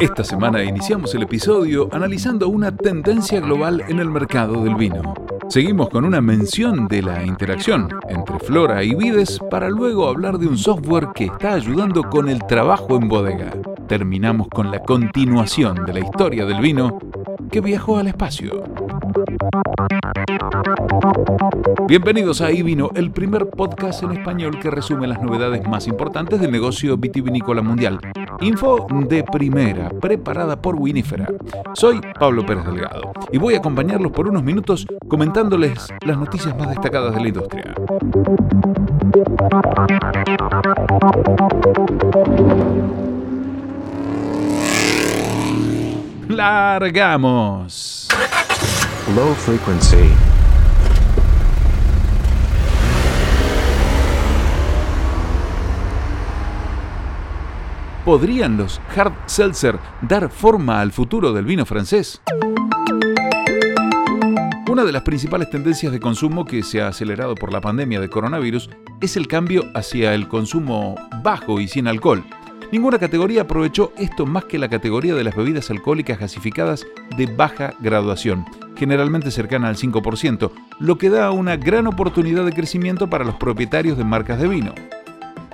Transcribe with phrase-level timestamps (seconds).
[0.00, 5.14] Esta semana iniciamos el episodio analizando una tendencia global en el mercado del vino.
[5.48, 10.48] Seguimos con una mención de la interacción entre flora y vides para luego hablar de
[10.48, 13.52] un software que está ayudando con el trabajo en bodega.
[13.86, 16.98] Terminamos con la continuación de la historia del vino
[17.50, 18.64] que viajó al espacio.
[21.86, 26.50] Bienvenidos a iVino, el primer podcast en español que resume las novedades más importantes del
[26.52, 28.00] negocio vitivinícola mundial.
[28.42, 31.28] Info de primera, preparada por Winifera.
[31.74, 36.70] Soy Pablo Pérez Delgado y voy a acompañarlos por unos minutos comentándoles las noticias más
[36.70, 37.74] destacadas de la industria.
[46.28, 48.08] ¡Largamos!
[49.14, 50.31] Low frequency.
[58.04, 62.20] ¿Podrían los hard seltzer dar forma al futuro del vino francés?
[64.68, 68.08] Una de las principales tendencias de consumo que se ha acelerado por la pandemia de
[68.08, 72.24] coronavirus es el cambio hacia el consumo bajo y sin alcohol.
[72.72, 76.84] Ninguna categoría aprovechó esto más que la categoría de las bebidas alcohólicas gasificadas
[77.16, 83.08] de baja graduación, generalmente cercana al 5%, lo que da una gran oportunidad de crecimiento
[83.08, 84.74] para los propietarios de marcas de vino.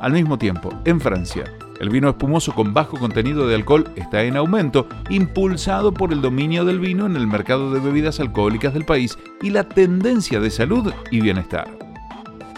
[0.00, 1.44] Al mismo tiempo, en Francia,
[1.80, 6.64] el vino espumoso con bajo contenido de alcohol está en aumento, impulsado por el dominio
[6.64, 10.92] del vino en el mercado de bebidas alcohólicas del país y la tendencia de salud
[11.10, 11.68] y bienestar.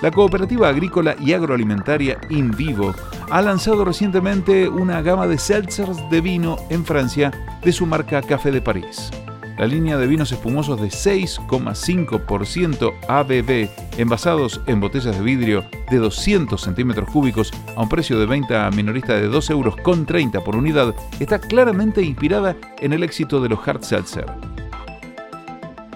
[0.02, 2.94] La cooperativa agrícola y agroalimentaria InVivo
[3.30, 7.32] ha lanzado recientemente una gama de seltzers de vino en Francia
[7.64, 9.10] de su marca Café de París.
[9.58, 16.60] La línea de vinos espumosos de 6,5% ABV envasados en botellas de vidrio de 200
[16.60, 20.94] centímetros cúbicos a un precio de venta minorista de 2 euros con 30 por unidad
[21.18, 24.26] está claramente inspirada en el éxito de los hard seltzer.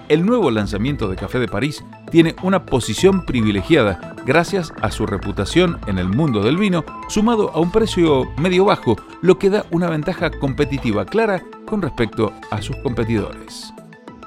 [0.09, 5.79] El nuevo lanzamiento de Café de París tiene una posición privilegiada gracias a su reputación
[5.87, 9.89] en el mundo del vino, sumado a un precio medio bajo, lo que da una
[9.89, 11.41] ventaja competitiva clara
[11.73, 13.73] con respecto a sus competidores.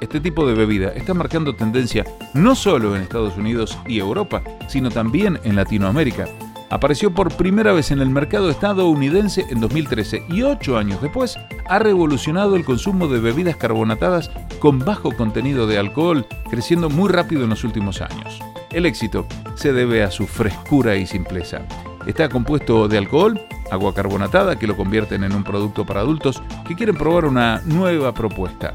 [0.01, 4.91] Este tipo de bebida está marcando tendencia no solo en Estados Unidos y Europa, sino
[4.91, 6.27] también en Latinoamérica.
[6.71, 11.79] Apareció por primera vez en el mercado estadounidense en 2013 y ocho años después ha
[11.79, 14.28] revolucionado el consumo de bebidas carbonatadas
[14.59, 18.41] con bajo contenido de alcohol, creciendo muy rápido en los últimos años.
[18.73, 19.25] El éxito
[19.55, 21.61] se debe a su frescura y simpleza.
[22.09, 23.41] Está compuesto de alcohol,
[23.71, 28.12] agua carbonatada que lo convierten en un producto para adultos que quieren probar una nueva
[28.12, 28.72] propuesta.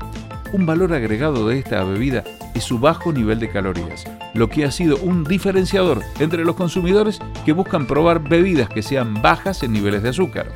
[0.53, 4.72] Un valor agregado de esta bebida es su bajo nivel de calorías, lo que ha
[4.72, 10.03] sido un diferenciador entre los consumidores que buscan probar bebidas que sean bajas en niveles
[10.03, 10.52] de azúcar.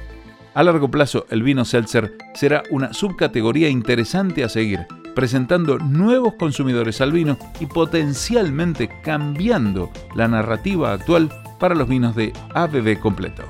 [0.54, 7.02] A largo plazo, el vino seltzer será una subcategoría interesante a seguir, presentando nuevos consumidores
[7.02, 11.30] al vino y potencialmente cambiando la narrativa actual
[11.60, 13.44] para los vinos de ABB completo.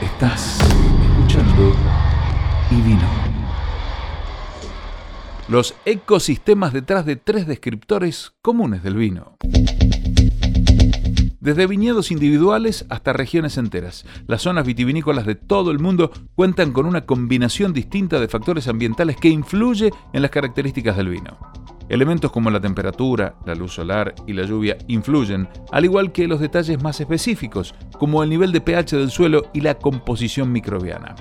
[0.00, 1.74] Estás escuchando
[2.70, 3.08] y vino.
[5.48, 9.36] Los ecosistemas detrás de tres descriptores comunes del vino.
[11.40, 16.84] Desde viñedos individuales hasta regiones enteras, las zonas vitivinícolas de todo el mundo cuentan con
[16.84, 21.38] una combinación distinta de factores ambientales que influye en las características del vino.
[21.88, 26.38] Elementos como la temperatura, la luz solar y la lluvia influyen, al igual que los
[26.38, 31.14] detalles más específicos, como el nivel de pH del suelo y la composición microbiana.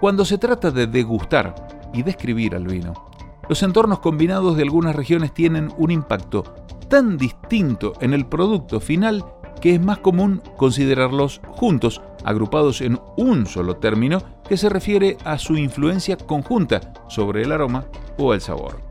[0.00, 1.54] Cuando se trata de degustar
[1.92, 3.10] y describir al vino,
[3.48, 6.44] los entornos combinados de algunas regiones tienen un impacto
[6.88, 9.24] tan distinto en el producto final
[9.60, 15.36] que es más común considerarlos juntos, agrupados en un solo término que se refiere a
[15.38, 17.84] su influencia conjunta sobre el aroma
[18.18, 18.89] o el sabor.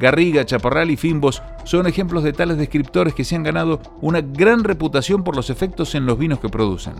[0.00, 4.64] Garriga, Chaparral y Fimbos son ejemplos de tales descriptores que se han ganado una gran
[4.64, 6.94] reputación por los efectos en los vinos que producen.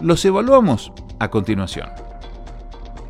[0.00, 1.88] Los evaluamos a continuación.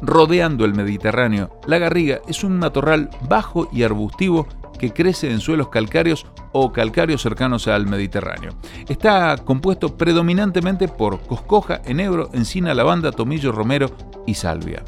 [0.01, 4.47] Rodeando el Mediterráneo, la garriga es un matorral bajo y arbustivo
[4.79, 8.53] que crece en suelos calcáreos o calcáreos cercanos al Mediterráneo.
[8.89, 13.91] Está compuesto predominantemente por coscoja, enebro, encina, lavanda, tomillo, romero
[14.27, 14.85] y salvia.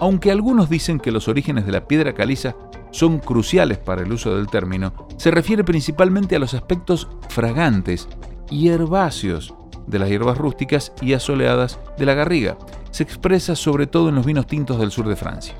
[0.00, 2.56] Aunque algunos dicen que los orígenes de la piedra caliza
[2.94, 8.08] son cruciales para el uso del término, se refiere principalmente a los aspectos fragantes
[8.50, 9.52] y herbáceos
[9.88, 12.56] de las hierbas rústicas y asoleadas de la garriga.
[12.92, 15.56] Se expresa sobre todo en los vinos tintos del sur de Francia.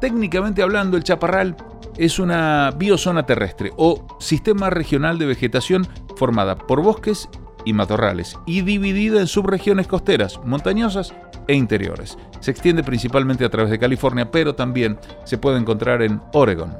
[0.00, 1.56] Técnicamente hablando, el chaparral
[1.96, 7.28] es una biozona terrestre o sistema regional de vegetación formada por bosques
[7.64, 11.14] y matorrales, y dividida en subregiones costeras, montañosas
[11.46, 12.18] e interiores.
[12.40, 16.76] Se extiende principalmente a través de California, pero también se puede encontrar en Oregon.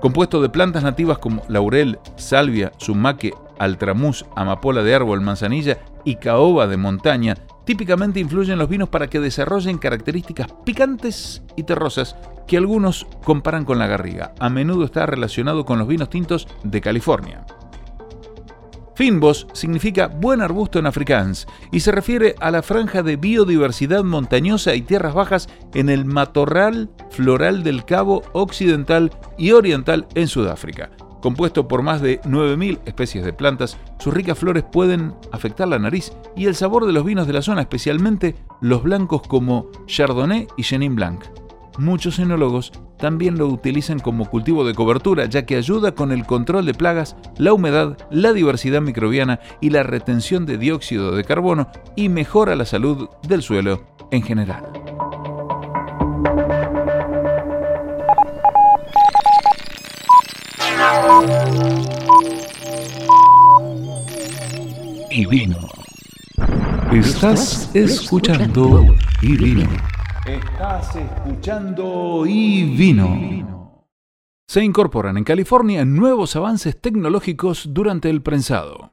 [0.00, 6.66] Compuesto de plantas nativas como laurel, salvia, sumaque, altramuz, amapola de árbol, manzanilla y caoba
[6.66, 7.34] de montaña,
[7.64, 12.16] típicamente influyen los vinos para que desarrollen características picantes y terrosas
[12.46, 14.32] que algunos comparan con la garriga.
[14.38, 17.44] A menudo está relacionado con los vinos tintos de California.
[18.96, 24.74] Finbos significa buen arbusto en afrikaans y se refiere a la franja de biodiversidad montañosa
[24.74, 30.90] y tierras bajas en el matorral floral del Cabo Occidental y Oriental en Sudáfrica.
[31.20, 36.12] Compuesto por más de 9.000 especies de plantas, sus ricas flores pueden afectar la nariz
[36.34, 40.62] y el sabor de los vinos de la zona, especialmente los blancos como Chardonnay y
[40.62, 41.22] Chenin Blanc.
[41.76, 46.66] Muchos enólogos también lo utilizan como cultivo de cobertura, ya que ayuda con el control
[46.66, 52.08] de plagas, la humedad, la diversidad microbiana y la retención de dióxido de carbono y
[52.08, 54.64] mejora la salud del suelo en general.
[65.16, 65.56] y vino.
[66.92, 68.84] Estás escuchando
[69.22, 69.95] y vino.
[70.26, 73.84] Estás escuchando y vino.
[74.48, 78.92] Se incorporan en California nuevos avances tecnológicos durante el prensado.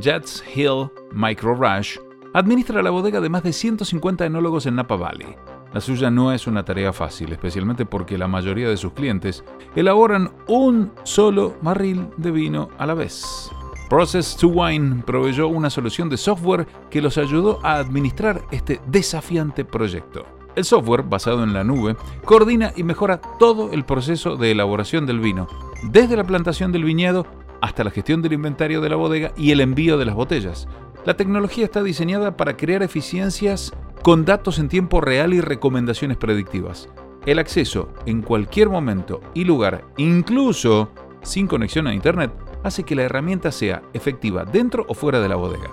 [0.00, 1.98] Jets Hill Micro Rush
[2.32, 5.36] administra la bodega de más de 150 enólogos en Napa Valley
[5.72, 9.44] la suya no es una tarea fácil, especialmente porque la mayoría de sus clientes
[9.76, 13.50] elaboran un solo barril de vino a la vez.
[13.90, 19.64] Process to Wine proveyó una solución de software que los ayudó a administrar este desafiante
[19.64, 20.24] proyecto.
[20.54, 25.18] El software, basado en la nube, coordina y mejora todo el proceso de elaboración del
[25.18, 25.48] vino,
[25.82, 27.26] desde la plantación del viñedo
[27.60, 30.68] hasta la gestión del inventario de la bodega y el envío de las botellas.
[31.04, 33.72] La tecnología está diseñada para crear eficiencias
[34.02, 36.88] con datos en tiempo real y recomendaciones predictivas.
[37.26, 42.30] El acceso en cualquier momento y lugar, incluso sin conexión a Internet,
[42.62, 45.70] hace que la herramienta sea efectiva dentro o fuera de la bodega.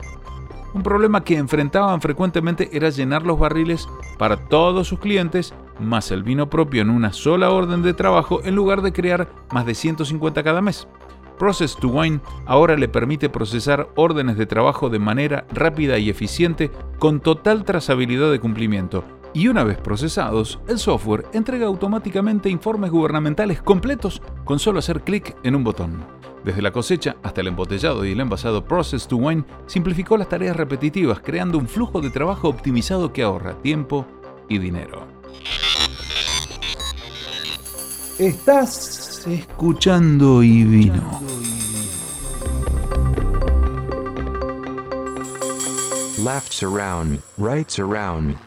[0.73, 3.87] Un problema que enfrentaban frecuentemente era llenar los barriles
[4.17, 8.55] para todos sus clientes, más el vino propio en una sola orden de trabajo en
[8.55, 10.87] lugar de crear más de 150 cada mes.
[11.39, 16.71] Process to Wine ahora le permite procesar órdenes de trabajo de manera rápida y eficiente
[16.99, 19.03] con total trazabilidad de cumplimiento.
[19.33, 25.35] Y una vez procesados, el software entrega automáticamente informes gubernamentales completos con solo hacer clic
[25.43, 26.16] en un botón.
[26.47, 30.55] Desde la cosecha hasta el embotellado y el envasado Process to Wine simplificó las tareas
[30.55, 34.07] repetitivas, creando un flujo de trabajo optimizado que ahorra tiempo
[34.47, 35.05] y dinero.
[38.17, 41.21] Estás escuchando y vino.
[46.23, 48.46] Lefts around, rights around.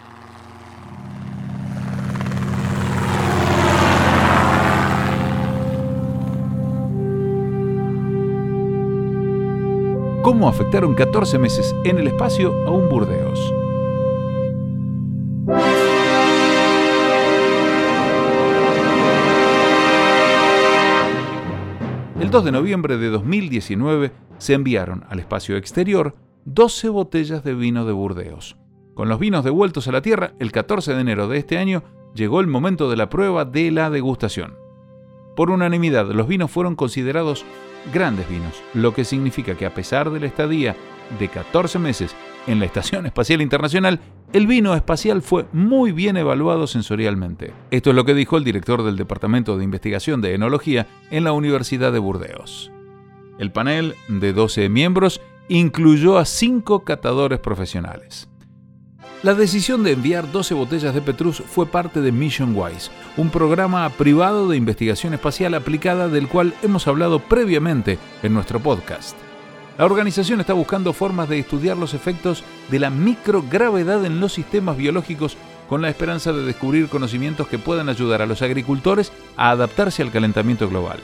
[10.22, 13.40] ¿Cómo afectaron 14 meses en el espacio a un Burdeos?
[22.20, 27.86] El 2 de noviembre de 2019 se enviaron al espacio exterior 12 botellas de vino
[27.86, 28.58] de Burdeos.
[28.92, 31.82] Con los vinos devueltos a la Tierra, el 14 de enero de este año
[32.14, 34.54] llegó el momento de la prueba de la degustación.
[35.34, 37.46] Por unanimidad, los vinos fueron considerados
[37.92, 40.76] grandes vinos, lo que significa que a pesar de la estadía
[41.18, 42.14] de 14 meses
[42.46, 44.00] en la Estación Espacial Internacional,
[44.32, 47.52] el vino espacial fue muy bien evaluado sensorialmente.
[47.70, 51.32] Esto es lo que dijo el director del Departamento de Investigación de Enología en la
[51.32, 52.70] Universidad de Burdeos.
[53.38, 58.29] El panel de 12 miembros incluyó a 5 catadores profesionales.
[59.22, 63.86] La decisión de enviar 12 botellas de Petrus fue parte de Mission Wise, un programa
[63.90, 69.14] privado de investigación espacial aplicada del cual hemos hablado previamente en nuestro podcast.
[69.76, 74.78] La organización está buscando formas de estudiar los efectos de la microgravedad en los sistemas
[74.78, 75.36] biológicos
[75.68, 80.12] con la esperanza de descubrir conocimientos que puedan ayudar a los agricultores a adaptarse al
[80.12, 80.98] calentamiento global.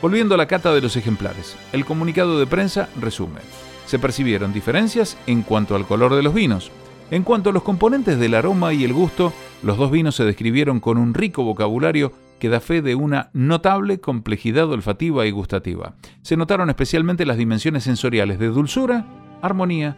[0.00, 3.42] Volviendo a la cata de los ejemplares, el comunicado de prensa resume.
[3.84, 6.70] Se percibieron diferencias en cuanto al color de los vinos.
[7.10, 9.32] En cuanto a los componentes del aroma y el gusto,
[9.62, 14.00] los dos vinos se describieron con un rico vocabulario que da fe de una notable
[14.00, 15.94] complejidad olfativa y gustativa.
[16.22, 19.06] Se notaron especialmente las dimensiones sensoriales de dulzura,
[19.42, 19.96] armonía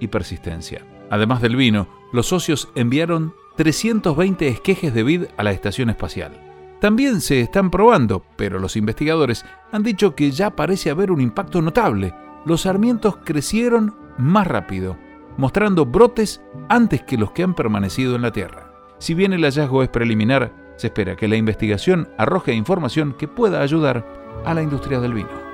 [0.00, 0.84] y persistencia.
[1.10, 6.42] Además del vino, los socios enviaron 320 esquejes de vid a la estación espacial.
[6.80, 11.62] también se están probando, pero los investigadores han dicho que ya parece haber un impacto
[11.62, 12.12] notable.
[12.44, 14.98] Los sarmientos crecieron más rápido,
[15.36, 18.72] mostrando brotes antes que los que han permanecido en la Tierra.
[18.98, 23.60] Si bien el hallazgo es preliminar, se espera que la investigación arroje información que pueda
[23.60, 24.06] ayudar
[24.44, 25.45] a la industria del vino.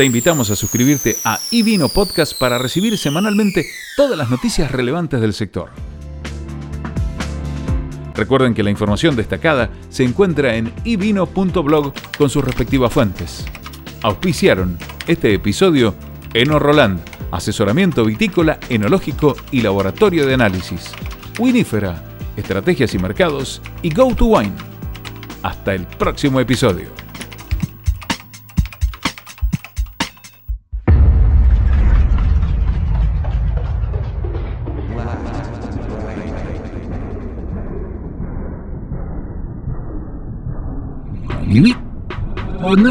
[0.00, 3.66] Te invitamos a suscribirte a iVino Podcast para recibir semanalmente
[3.98, 5.68] todas las noticias relevantes del sector.
[8.14, 13.44] Recuerden que la información destacada se encuentra en ivino.blog con sus respectivas fuentes.
[14.00, 15.94] Auspiciaron este episodio
[16.32, 16.98] Eno Roland,
[17.30, 20.92] asesoramiento vitícola, enológico y laboratorio de análisis.
[21.38, 22.02] Winifera,
[22.38, 24.54] estrategias y mercados y Go to Wine.
[25.42, 26.99] Hasta el próximo episodio.
[41.50, 41.74] Или...
[42.62, 42.90] Одна...